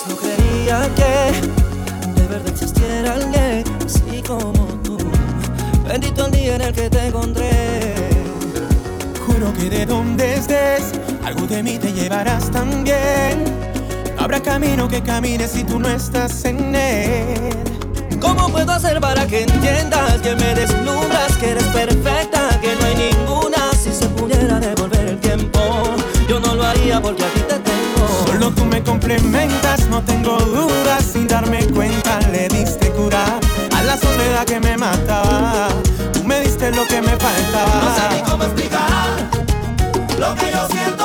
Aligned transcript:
veces 0.00 0.08
no 0.08 0.16
creía 0.16 0.88
que 0.94 2.20
de 2.20 2.28
verdad 2.28 2.48
existiera 2.48 3.14
alguien 3.14 3.64
así 3.84 4.22
como 4.22 4.52
tú. 4.82 4.98
Bendito 5.86 6.26
el 6.26 6.32
día 6.32 6.56
en 6.56 6.60
el 6.62 6.72
que 6.72 6.90
te 6.90 7.06
encontré. 7.06 7.94
Juro 9.26 9.52
que 9.54 9.70
de 9.70 9.86
donde 9.86 10.34
estés, 10.34 10.92
algo 11.24 11.46
de 11.46 11.62
mí 11.62 11.78
te 11.78 11.92
llevarás 11.92 12.50
también. 12.50 13.44
No 14.16 14.22
habrá 14.22 14.40
camino 14.40 14.88
que 14.88 15.02
camines 15.02 15.50
si 15.52 15.64
tú 15.64 15.78
no 15.78 15.88
estás 15.88 16.44
en 16.44 16.74
él. 16.74 17.50
¿Cómo 18.20 18.48
puedo 18.50 18.72
hacer 18.72 19.00
para 19.00 19.26
que 19.26 19.42
entiendas 19.42 20.20
que 20.22 20.36
me 20.36 20.54
deslumbras, 20.54 21.36
que 21.38 21.50
eres 21.50 21.64
perfecta, 21.64 22.60
que 22.60 22.74
no 22.76 22.86
hay 22.86 23.10
ninguna 23.10 23.72
si 23.72 23.92
se 23.92 24.06
pudiera 24.08 24.60
devolver 24.60 25.08
el 25.08 25.18
tiempo? 25.18 25.60
Yo 26.30 26.38
no 26.38 26.54
lo 26.54 26.64
haría 26.64 27.02
porque 27.02 27.24
a 27.24 27.28
ti 27.30 27.40
te 27.40 27.58
tengo. 27.58 28.24
Solo 28.24 28.52
tú 28.52 28.64
me 28.64 28.80
complementas, 28.84 29.88
no 29.88 30.00
tengo 30.00 30.38
dudas. 30.38 31.04
Sin 31.04 31.26
darme 31.26 31.66
cuenta, 31.74 32.20
le 32.30 32.46
diste 32.46 32.88
cura 32.92 33.24
a 33.76 33.82
la 33.82 33.96
soledad 33.96 34.44
que 34.44 34.60
me 34.60 34.76
mataba. 34.76 35.66
Tú 36.12 36.22
me 36.22 36.40
diste 36.42 36.70
lo 36.70 36.86
que 36.86 37.02
me 37.02 37.16
faltaba. 37.16 37.82
No 37.82 37.96
sé 37.96 38.14
ni 38.14 38.30
cómo 38.30 38.44
explicar 38.44 39.08
lo 40.20 40.34
que 40.36 40.52
yo 40.52 40.68
siento. 40.68 40.99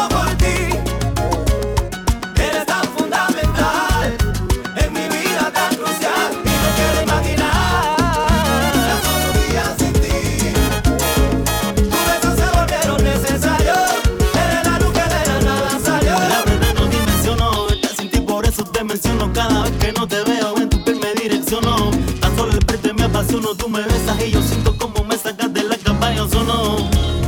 me 23.75 23.83
besas 23.83 24.17
y 24.25 24.31
yo 24.31 24.41
siento 24.41 24.77
como 24.77 25.03
me 25.03 25.17
sacas 25.17 25.53
de 25.53 25.63
la 25.63 25.77
cama, 25.77 26.13
yo 26.13 26.27
solo. 26.29 26.77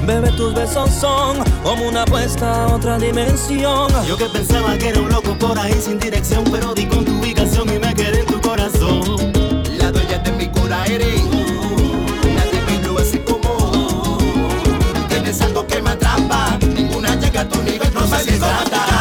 Bebé, 0.06 0.32
tus 0.32 0.54
besos 0.54 0.90
son 0.90 1.44
como 1.62 1.90
una 1.90 2.04
apuesta 2.04 2.64
a 2.64 2.68
otra 2.68 2.98
dimensión. 2.98 3.92
Yo 4.08 4.18
que 4.18 4.26
pensaba 4.26 4.78
que 4.78 4.90
era 4.90 5.02
un 5.02 5.10
loco 5.10 5.38
por 5.38 5.60
ahí 5.60 5.74
sin 5.74 6.00
dirección, 6.00 6.46
pero 6.50 6.74
di 6.74 6.86
con 6.86 7.04
tu 7.04 7.20
ubicación 7.20 7.68
y 7.68 7.80
me 7.80 7.94
quedé 7.94 8.22
en 8.22 8.28
tu 8.28 8.40
corazón. 8.40 9.34
La 9.78 9.92
doña 9.92 10.20
de 10.20 10.32
mi 10.32 10.48
cura 10.48 10.86
eres, 10.86 11.24
nadie 12.36 12.62
me 12.68 12.88
lo 12.88 12.98
hace 12.98 13.22
como. 13.26 14.18
Tienes 15.10 15.42
algo 15.42 15.68
que 15.68 15.82
me 15.82 15.90
atrapa, 15.90 16.58
ninguna 16.74 17.16
llega 17.16 17.42
a 17.42 17.50
tu 17.50 17.62
nivel, 17.64 17.94
no, 17.94 18.02
no 18.02 18.08
sé 18.08 18.24
si. 18.24 18.97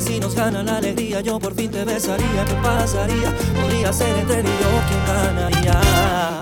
si 0.00 0.20
nos 0.20 0.34
gana 0.34 0.62
la 0.62 0.76
alegría, 0.76 1.20
yo 1.20 1.38
por 1.38 1.54
fin 1.54 1.70
te 1.70 1.84
besaría, 1.84 2.44
¿qué 2.44 2.54
pasaría? 2.62 3.32
Podría 3.60 3.92
ser 3.92 4.16
entre 4.18 4.42
yo 4.42 4.70
quien 4.88 5.06
ganaría. 5.06 6.35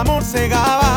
amor 0.00 0.22
cegaba 0.24 0.89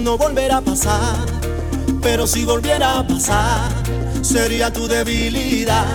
No 0.00 0.16
volverá 0.16 0.56
a 0.56 0.60
pasar, 0.62 1.26
pero 2.00 2.26
si 2.26 2.46
volviera 2.46 2.98
a 2.98 3.06
pasar, 3.06 3.70
sería 4.22 4.72
tu 4.72 4.88
debilidad. 4.88 5.86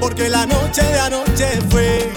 Porque 0.00 0.28
la 0.28 0.44
noche 0.44 0.82
de 0.82 0.98
anoche 0.98 1.60
fue 1.70 2.12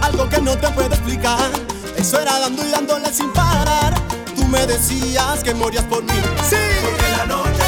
algo 0.00 0.26
que 0.30 0.40
no 0.40 0.56
te 0.56 0.68
puedo 0.70 0.88
explicar. 0.88 1.50
Eso 1.98 2.18
era 2.18 2.38
dando 2.38 2.66
y 2.66 2.70
dándole 2.70 3.12
sin 3.12 3.30
parar. 3.34 3.94
Tú 4.34 4.46
me 4.46 4.66
decías 4.66 5.44
que 5.44 5.52
morías 5.52 5.84
por 5.84 6.02
mí. 6.02 6.20
Sí, 6.48 6.56
porque 6.82 7.10
la 7.18 7.26
noche. 7.26 7.63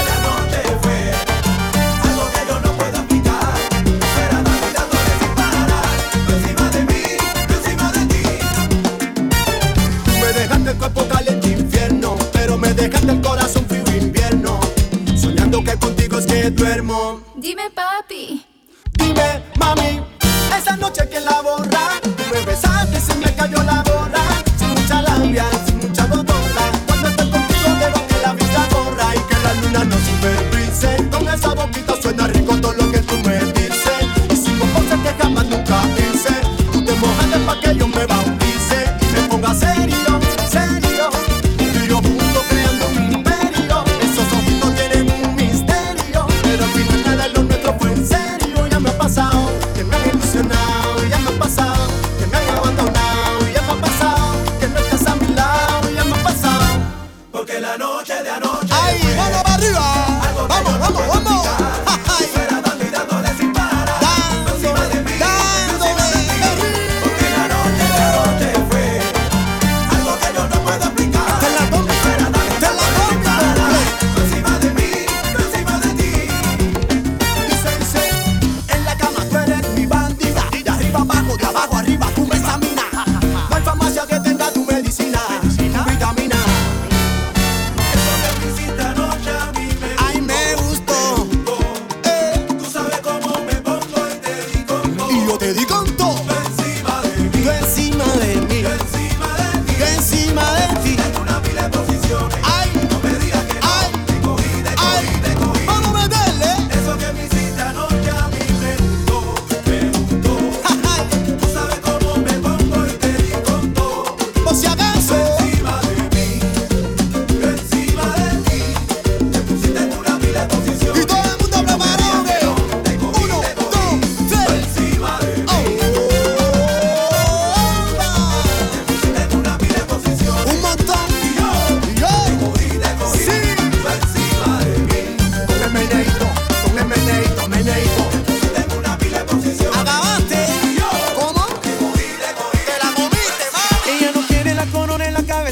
dejarte 12.89 13.13
el 13.13 13.21
corazón 13.21 13.67
frío 13.67 13.85
invierno. 13.97 14.61
Soñando 15.17 15.63
que 15.63 15.77
contigo 15.77 16.19
es 16.19 16.27
que 16.27 16.51
duermo. 16.51 17.21
Dime, 17.37 17.71
papi. 17.71 18.45
Dime, 18.99 19.43
mami. 19.59 20.06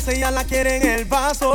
ella 0.08 0.30
la 0.30 0.44
quiere 0.44 0.76
en 0.76 0.88
el 0.88 1.04
vaso. 1.04 1.54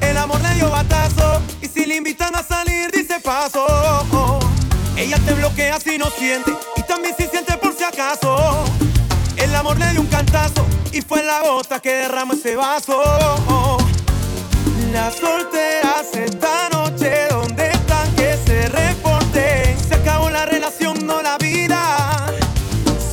El 0.00 0.16
amor 0.16 0.40
le 0.40 0.54
dio 0.54 0.70
batazo 0.70 1.40
y 1.62 1.66
si 1.66 1.86
le 1.86 1.96
invitan 1.96 2.34
a 2.34 2.42
salir 2.42 2.90
dice 2.90 3.20
paso. 3.20 4.38
Ella 4.96 5.18
te 5.24 5.34
bloquea 5.34 5.78
si 5.80 5.98
no 5.98 6.06
siente 6.10 6.52
y 6.76 6.82
también 6.82 7.14
si 7.16 7.26
siente 7.26 7.56
por 7.56 7.74
si 7.74 7.84
acaso. 7.84 8.64
El 9.36 9.54
amor 9.54 9.78
le 9.78 9.90
dio 9.90 10.00
un 10.00 10.06
cantazo 10.08 10.66
y 10.92 11.00
fue 11.00 11.22
la 11.22 11.40
gota 11.42 11.80
que 11.80 11.92
derrama 11.92 12.34
ese 12.34 12.56
vaso. 12.56 13.00
Las 14.92 15.14
solteras 15.14 16.06
esta 16.14 16.68
noche 16.70 17.28
donde 17.30 17.70
están 17.70 18.14
que 18.14 18.36
se 18.44 18.68
reporte. 18.68 19.76
Se 19.88 19.94
acabó 19.94 20.28
la 20.28 20.44
relación, 20.44 21.06
no 21.06 21.22
la 21.22 21.38
vida. 21.38 22.26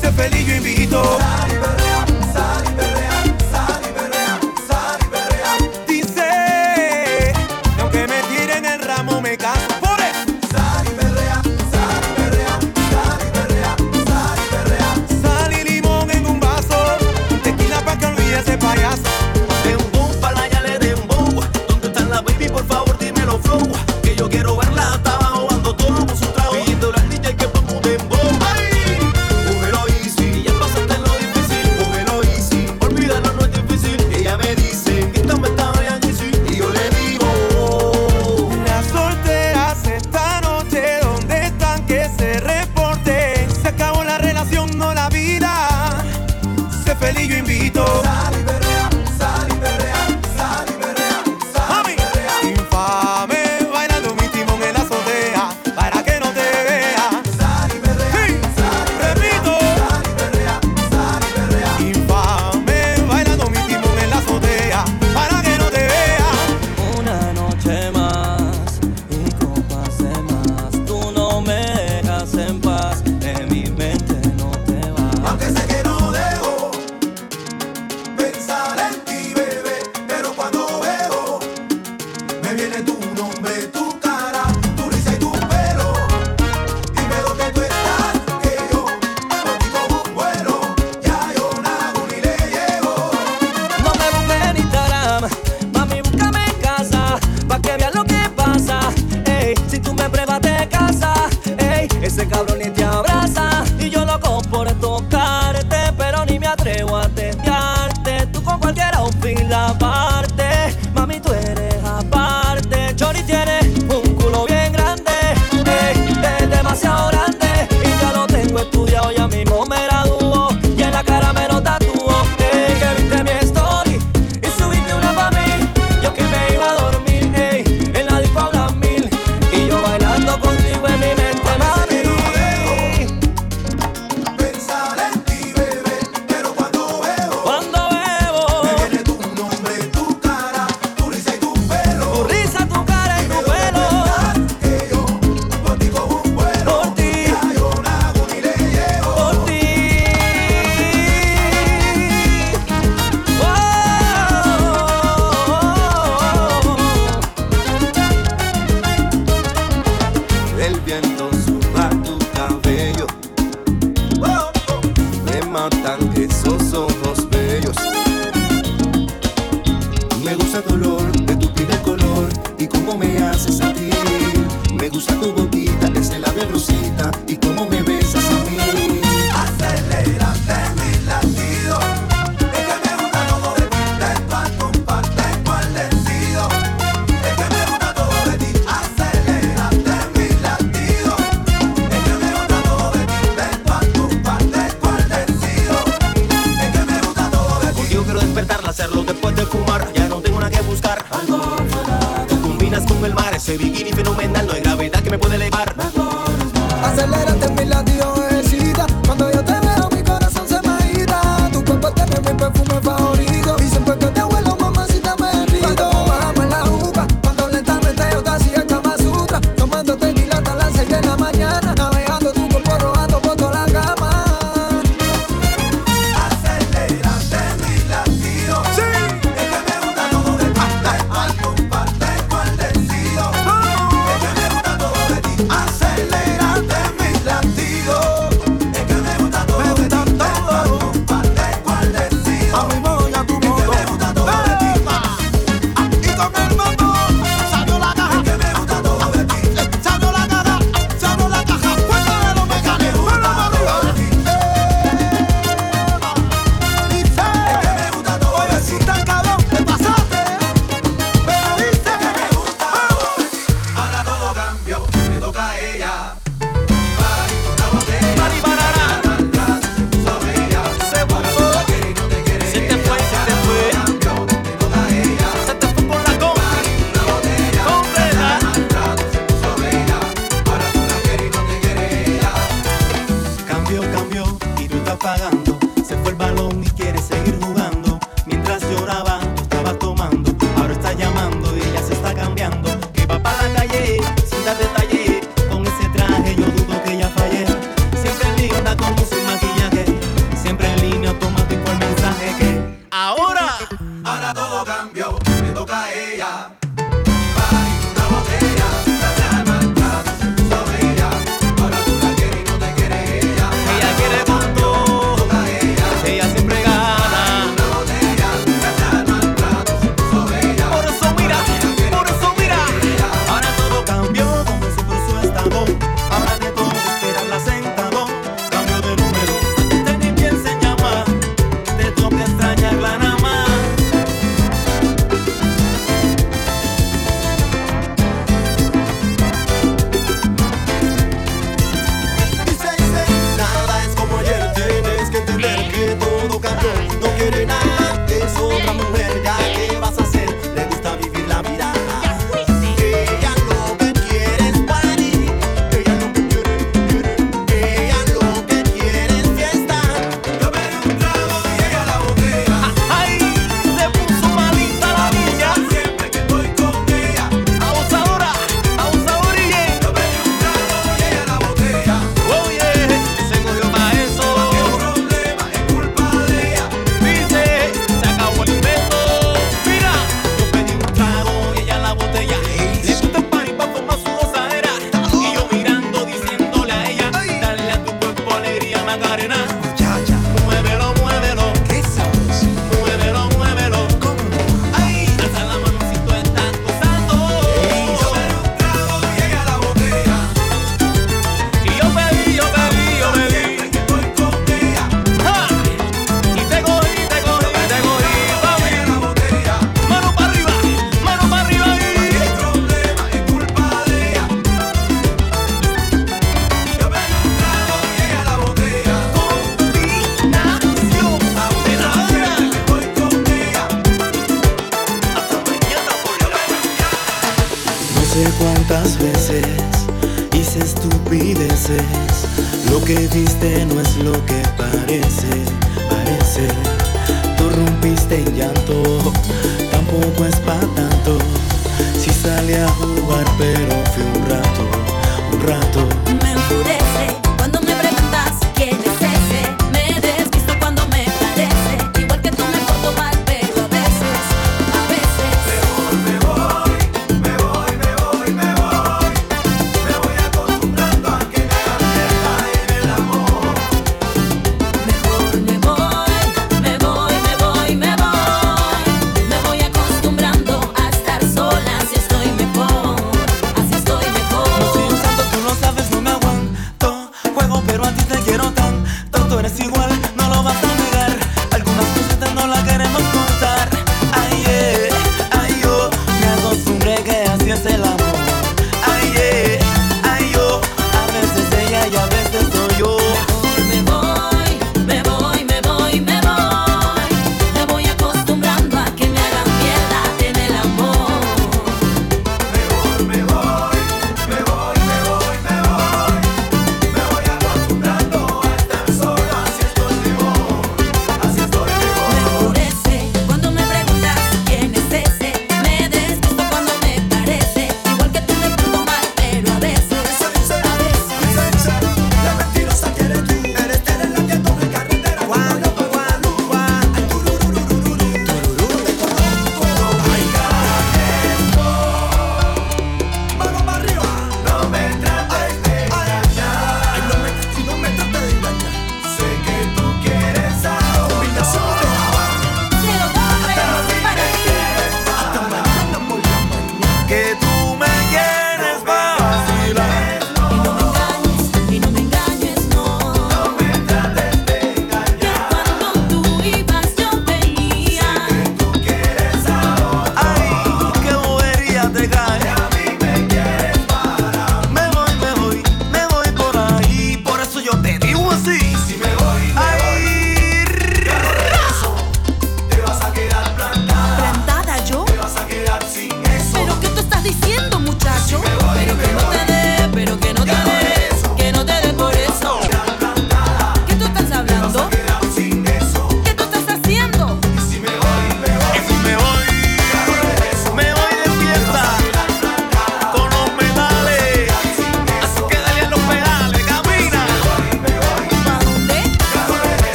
Sé 0.00 0.12
feliz, 0.12 0.46
yo 0.46 0.56
invito. 0.56 1.18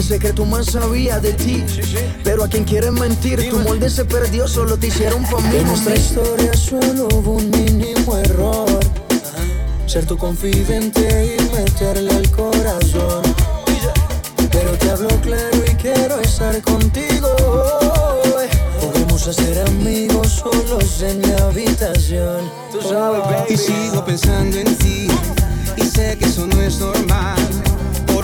qué 0.00 0.06
secreto 0.06 0.46
más 0.46 0.66
sabía 0.66 1.20
de 1.20 1.34
ti. 1.34 1.62
Pero 2.24 2.44
a 2.44 2.48
quien 2.48 2.64
quieres 2.64 2.90
mentir, 2.90 3.50
tu 3.50 3.58
molde 3.58 3.90
se 3.90 4.06
perdió, 4.06 4.48
solo 4.48 4.78
te 4.78 4.86
hicieron 4.86 5.26
familia. 5.26 5.60
En 5.60 5.66
nuestra 5.66 5.94
historia 5.94 6.54
solo 6.54 7.06
hubo 7.12 7.32
un 7.32 7.50
mínimo 7.50 8.16
error. 8.16 8.80
Ser 9.86 10.06
tu 10.06 10.16
confidente 10.16 11.36
y 11.36 11.54
meterle 11.54 12.10
al 12.14 12.30
corazón. 12.30 13.22
Pero 14.50 14.70
te 14.78 14.90
hablo 14.90 15.08
claro 15.20 15.58
y 15.70 15.74
quiero 15.74 16.18
estar 16.20 16.62
contigo. 16.62 17.28
Podemos 18.80 19.28
hacer 19.28 19.66
amigos 19.68 20.28
solos 20.42 21.02
en 21.02 21.18
mi 21.18 21.32
habitación. 21.42 22.50
Tú 22.72 22.80
sabes, 22.80 23.20
baby. 23.20 23.52
Y 23.52 23.56
sigo 23.58 24.02
pensando 24.02 24.56
en 24.56 24.74
ti. 24.76 25.08
Y 25.76 25.82
sé 25.82 26.16
que 26.16 26.24
eso 26.24 26.46
no 26.46 26.62
es 26.62 26.78
normal 26.78 27.49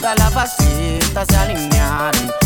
todas 0.00 0.18
las 0.18 0.32
facetas 0.32 1.26
se 1.28 1.36
alinearon. 1.36 2.39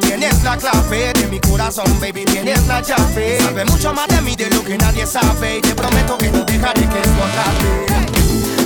tienes 0.00 0.42
la 0.42 0.56
clave 0.56 1.12
de 1.12 1.26
mi 1.26 1.40
corazón, 1.40 1.86
baby, 2.00 2.24
tienes 2.24 2.66
la 2.66 2.80
llave. 2.80 3.38
Sabe 3.40 3.64
mucho 3.64 3.92
más 3.92 4.08
de 4.08 4.20
mí 4.22 4.34
de 4.36 4.50
lo 4.50 4.64
que 4.64 4.76
nadie 4.78 5.06
sabe 5.06 5.58
y 5.58 5.60
te 5.60 5.74
prometo 5.74 6.18
que 6.18 6.30
no 6.30 6.44
dejaré 6.44 6.80
que 6.88 6.98
explotaste. 6.98 7.86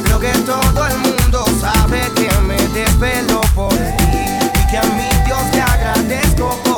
Creo 0.05 0.21
que 0.21 0.33
todo 0.39 0.87
el 0.87 0.99
mundo 0.99 1.45
sabe 1.61 2.01
que 2.15 2.31
me 2.41 2.57
desvelo 2.69 3.41
por 3.55 3.71
ti 3.71 4.19
y 4.55 4.71
que 4.71 4.79
a 4.79 4.83
mi 4.83 5.09
Dios 5.27 5.51
te 5.51 5.61
agradezco 5.61 6.57
por 6.65 6.78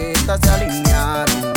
planetas 0.00 0.40
se 0.42 0.50
alinearon. 0.50 1.49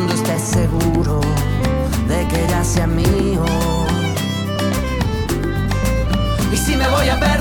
cuando 0.00 0.14
estés 0.14 0.42
seguro 0.42 1.20
de 2.08 2.26
que 2.28 2.46
ya 2.48 2.64
sea 2.64 2.86
mío. 2.86 3.44
Y 6.52 6.56
si 6.56 6.76
me 6.76 6.88
voy 6.88 7.08
a 7.08 7.20
perder 7.20 7.39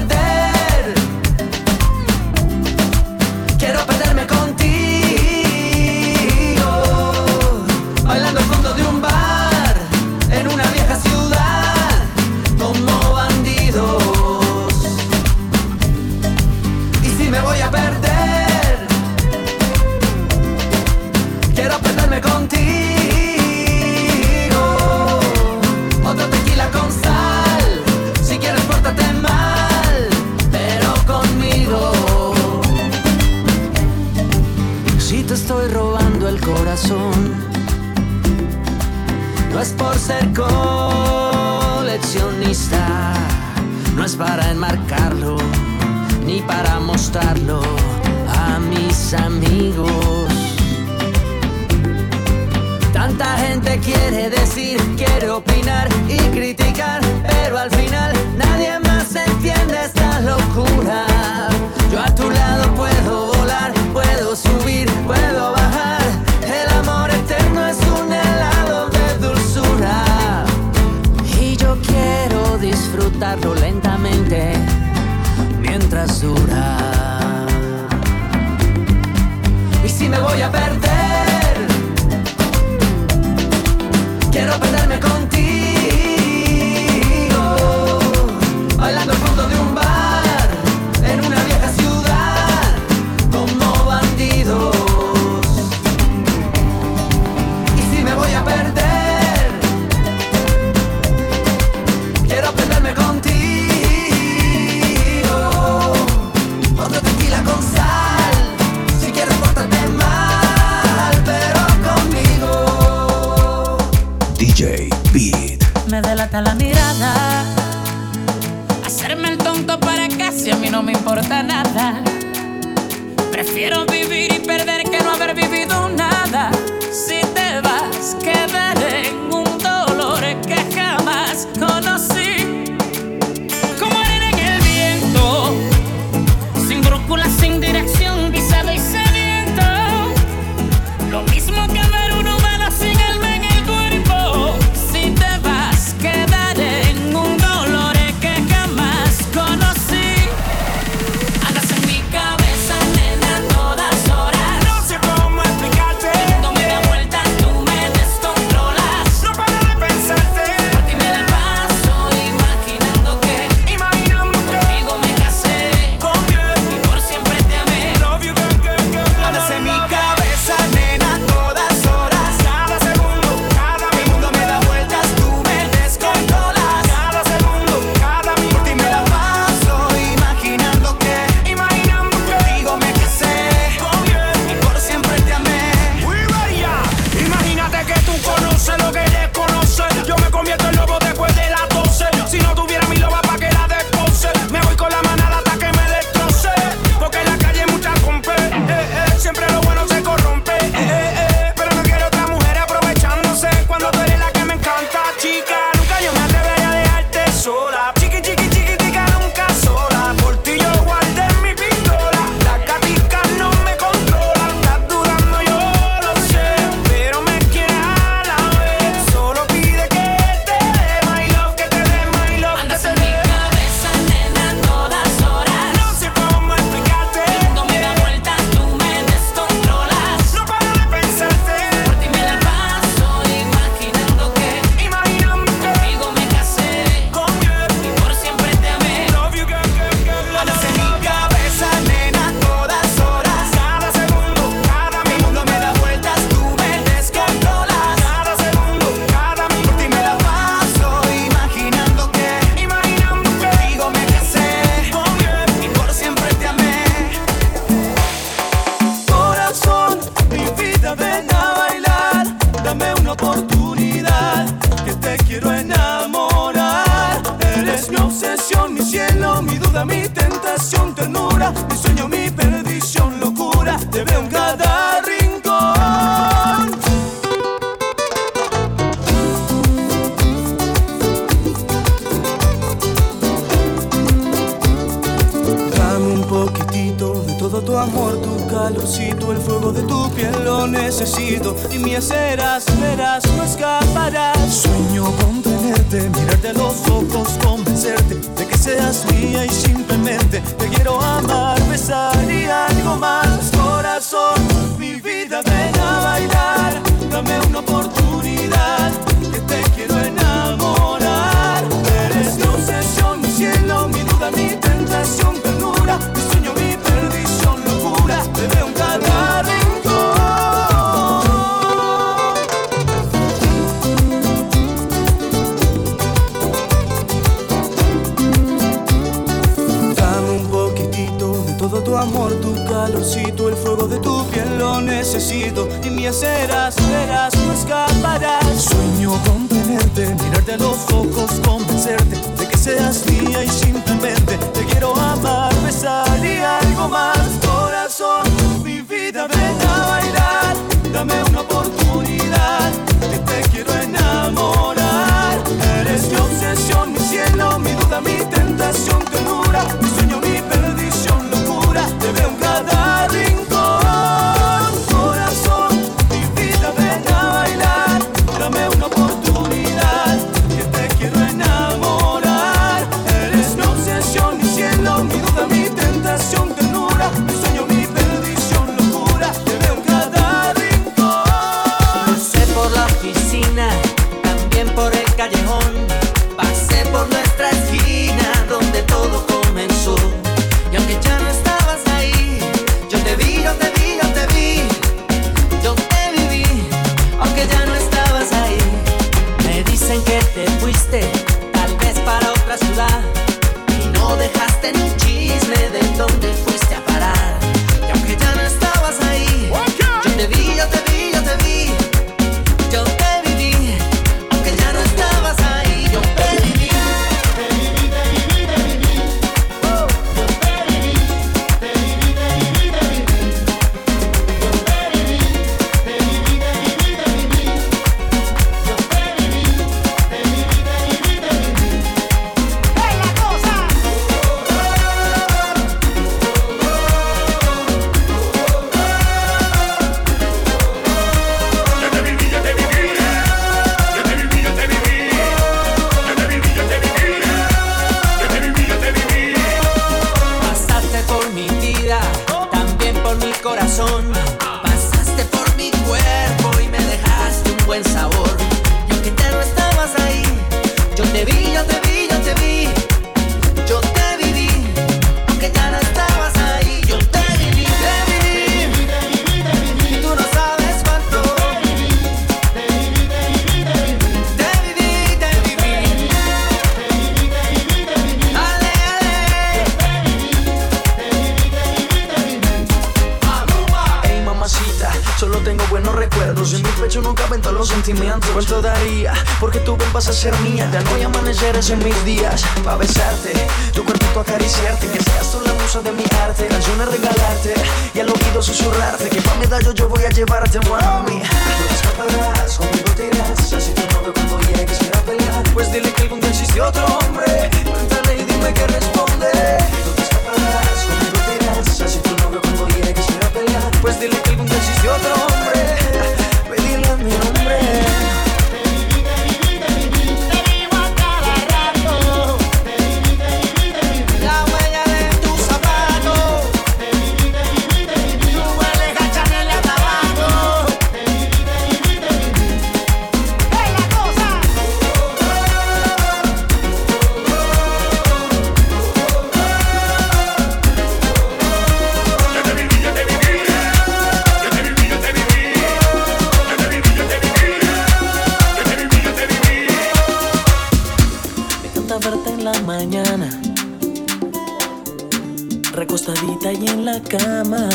en 556.56 556.84
la 556.84 557.00
cama. 557.02 557.70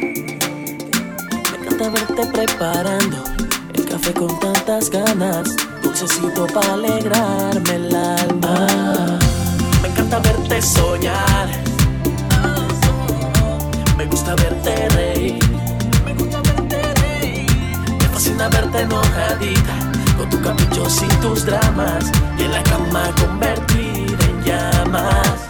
Me 0.00 1.58
encanta 1.58 1.90
verte 1.90 2.26
preparando 2.32 3.22
el 3.74 3.84
café 3.84 4.14
con 4.14 4.40
tantas 4.40 4.88
ganas, 4.88 5.54
dulcecito 5.82 6.46
para 6.46 6.74
alegrarme 6.74 7.74
el 7.74 7.94
alma. 7.94 9.18
Me 9.82 9.88
encanta 9.88 10.18
verte 10.20 10.62
soñar. 10.62 11.48
Me 13.98 14.06
gusta 14.06 14.34
verte 14.34 14.88
reír. 14.90 15.38
Me 17.98 18.08
fascina 18.08 18.48
verte 18.48 18.80
enojadita 18.80 19.74
con 20.16 20.30
tus 20.30 20.40
caprichos 20.40 21.02
y 21.02 21.08
tus 21.16 21.44
dramas 21.44 22.10
y 22.38 22.44
en 22.44 22.52
la 22.52 22.62
cama 22.62 23.10
convertir 23.20 24.16
en 24.26 24.42
llamas. 24.42 25.45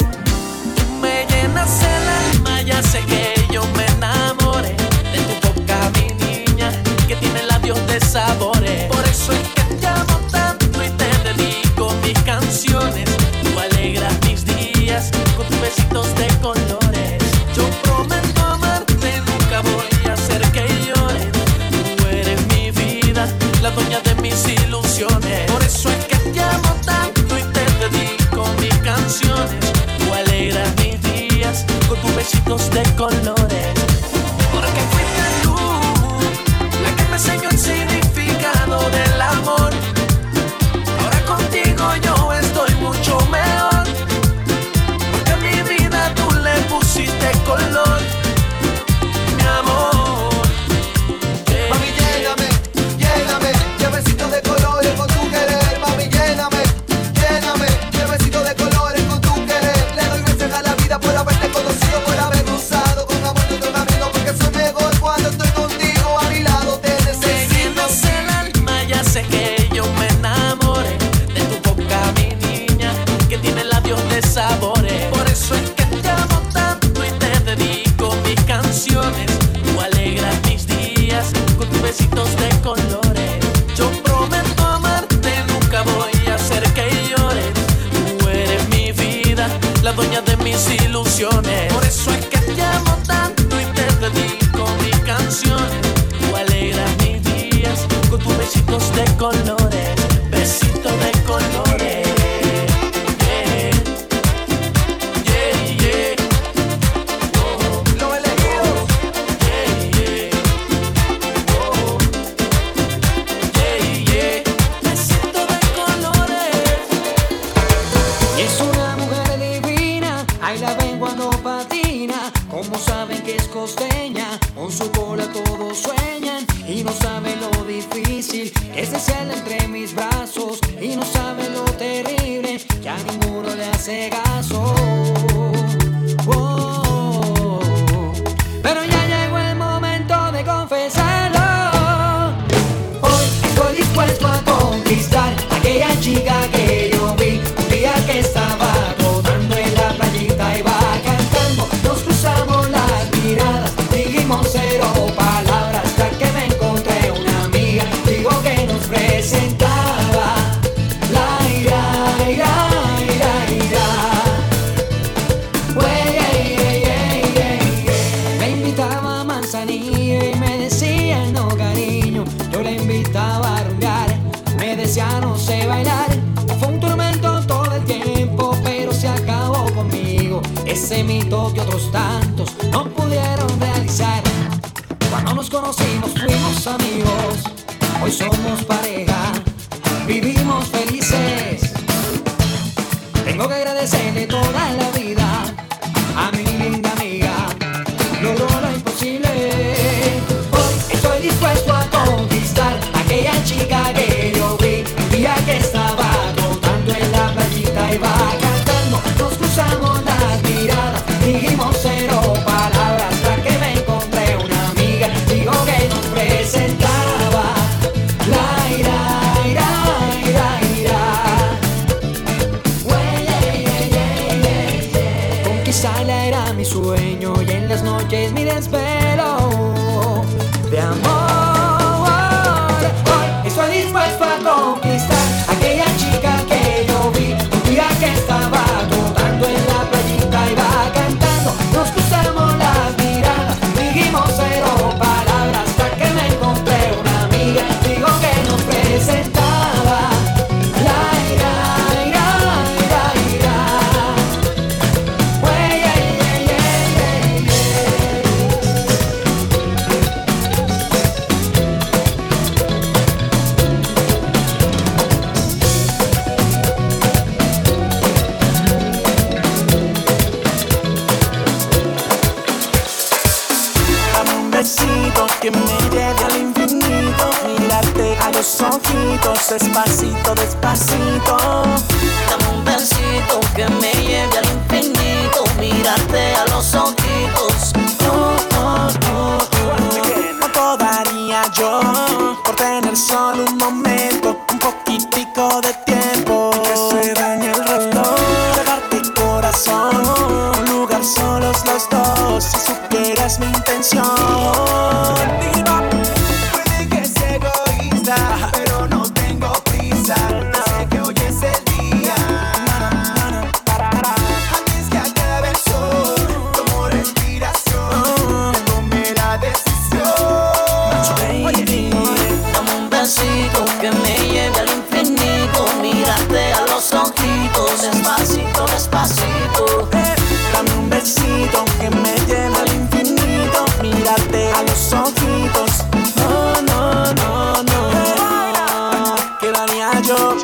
que 323.87 323.99
me 323.99 324.17
lleve 324.33 324.59
al 324.59 324.69
infinito. 324.69 325.65
Mírate 325.81 326.53
a 326.55 326.61
los 326.67 326.93
ojitos, 326.93 327.83
despacito, 327.83 328.67
despacito. 328.67 329.89
Eh, 329.93 330.15
dame 330.53 330.73
un 330.79 330.91
besito 330.91 331.65
que 331.79 331.91
me 331.91 332.15
lleve 332.27 332.57
al 332.57 332.73
infinito. 332.73 333.65
Mírate 333.83 334.53
a 334.53 334.63
los 334.63 334.93
ojitos. 334.93 335.85
No, 336.17 336.63
no, 336.63 337.13
no, 337.15 337.63
no. 337.63 339.15
Que 339.41 339.53
la 339.53 339.67
yo. 340.03 340.37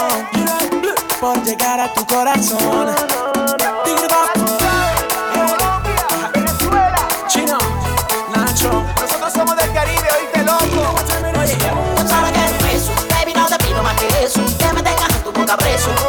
Oh, 0.00 1.20
por 1.20 1.42
llegar 1.44 1.80
a 1.80 1.92
tu 1.94 2.04
corazón 2.06 3.27
so 15.78 16.07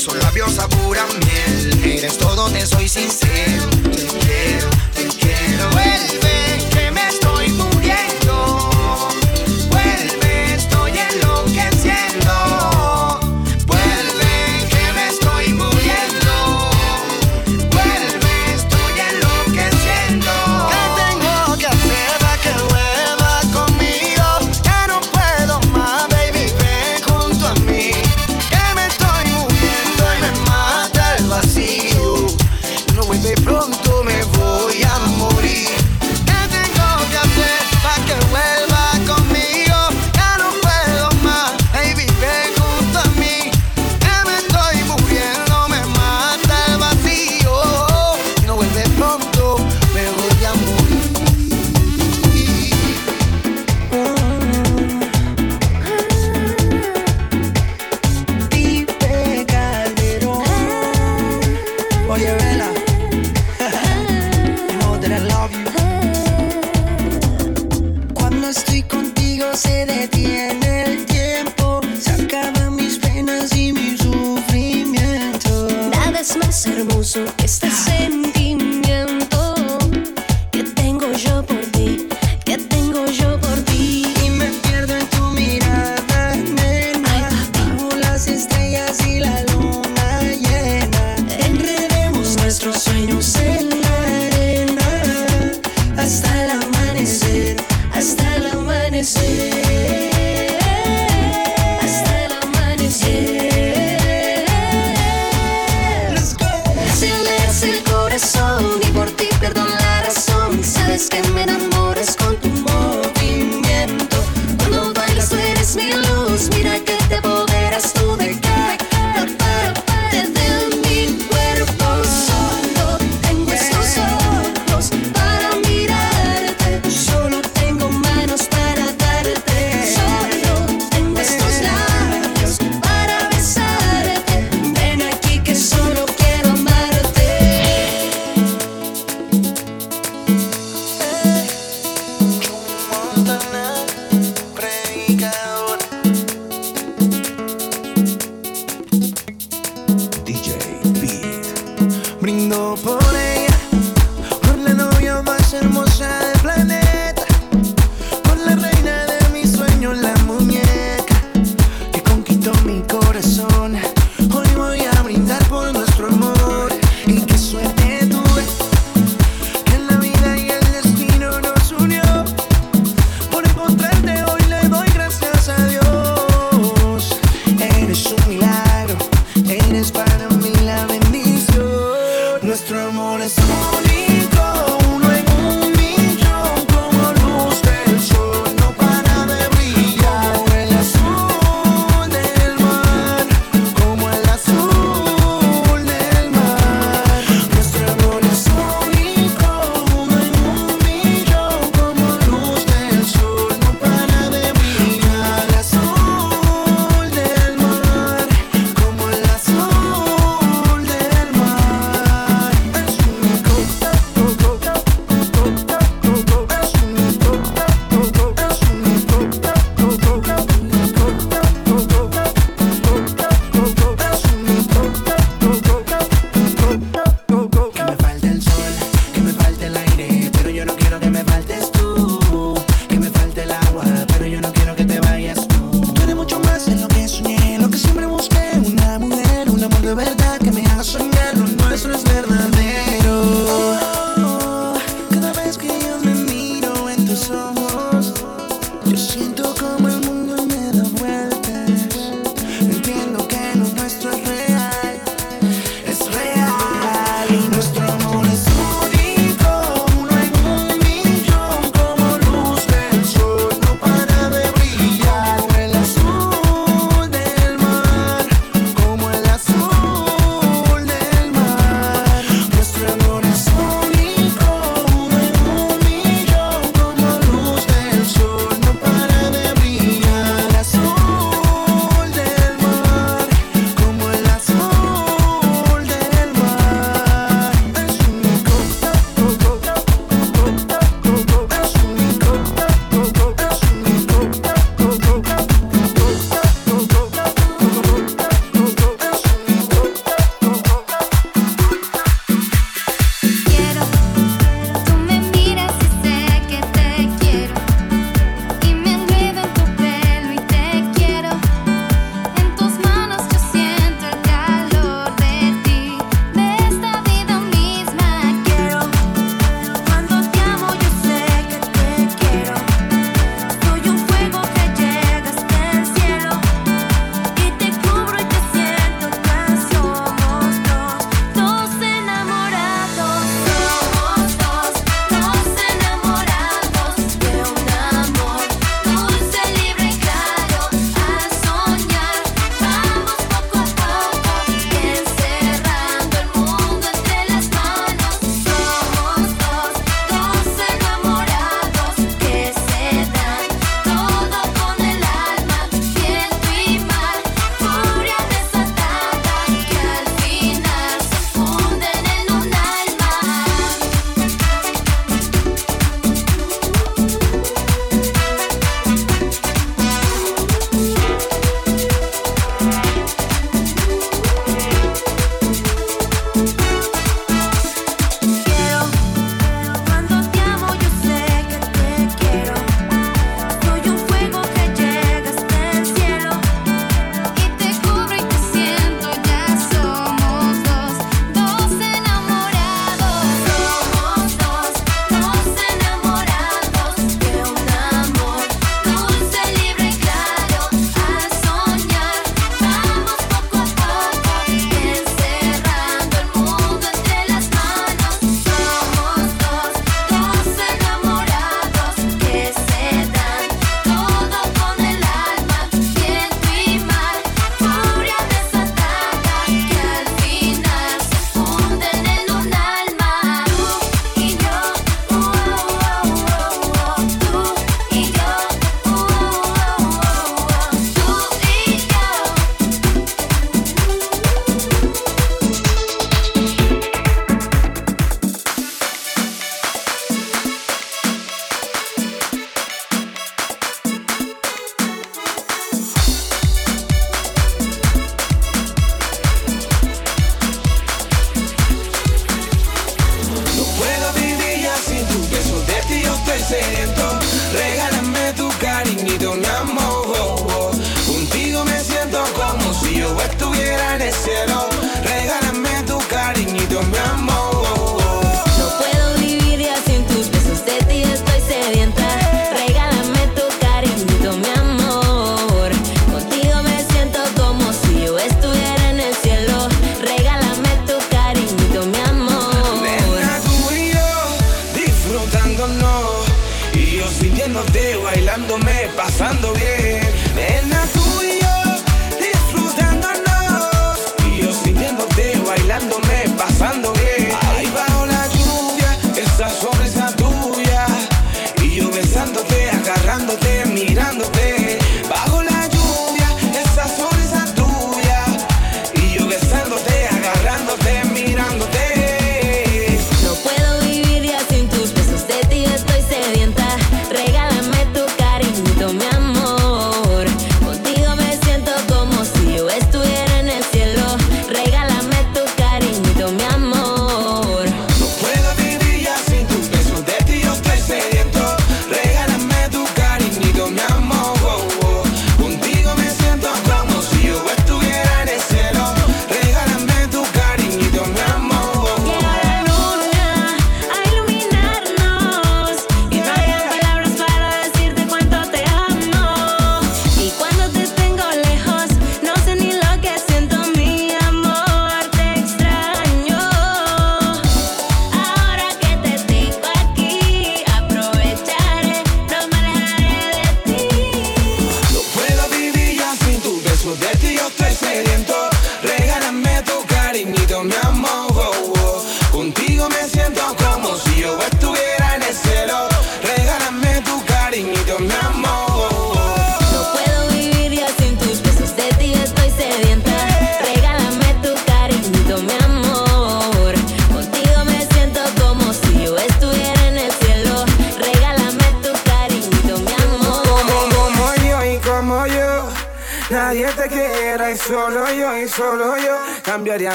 esos 0.00 0.16
labios 0.22 0.58
a 0.58 0.66
miel. 1.18 1.98
Eres 1.98 2.16
todo, 2.16 2.48
te 2.48 2.64
soy 2.66 2.88
sincero, 2.88 3.68
te 3.94 4.06
quiero 4.06 4.79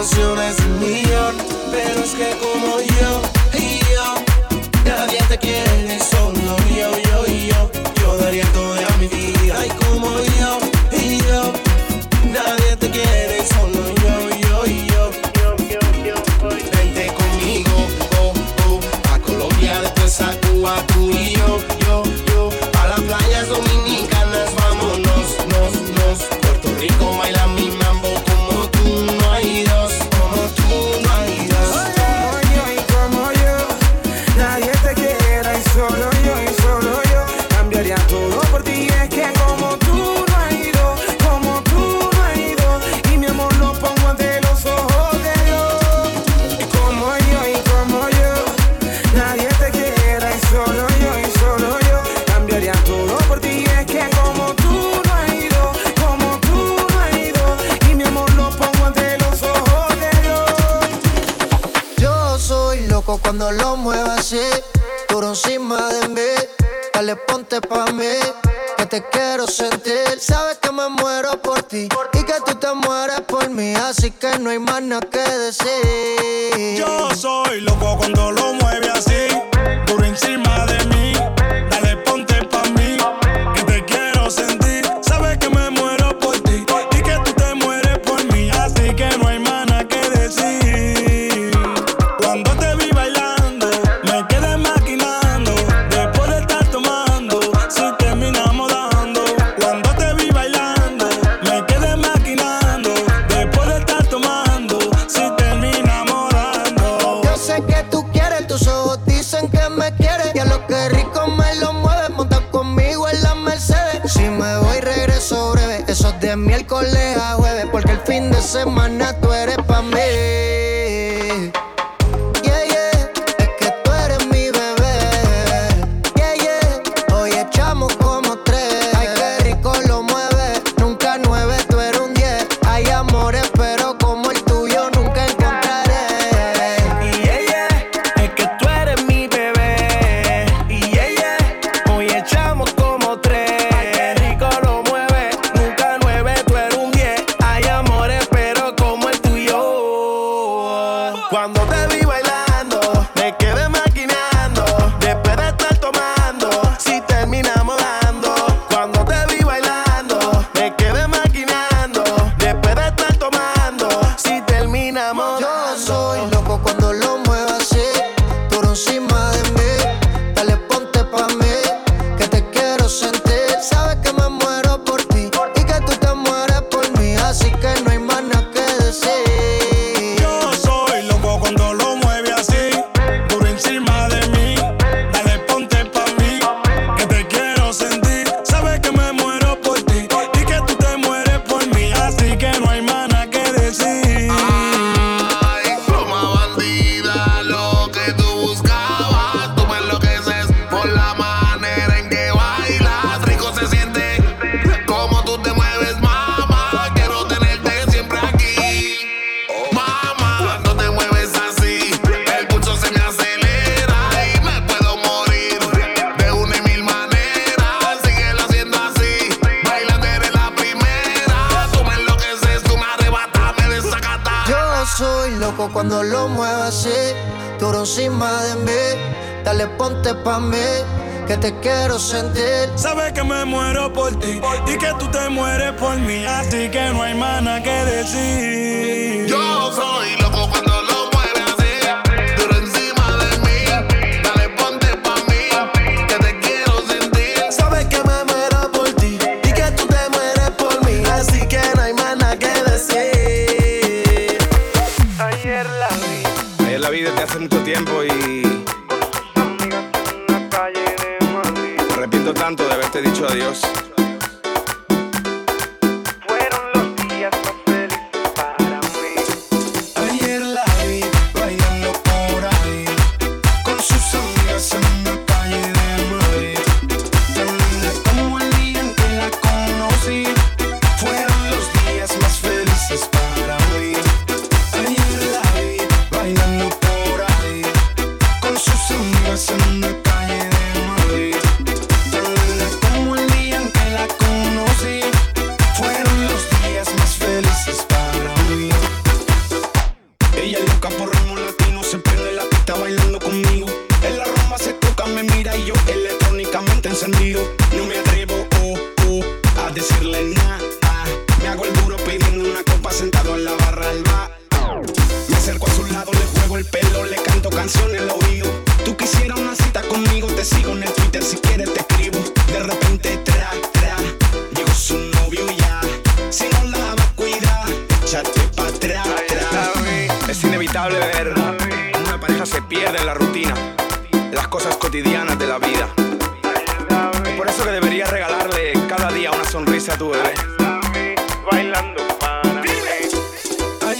canciones 0.00 0.56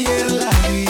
y 0.00 0.06
en. 0.06 0.89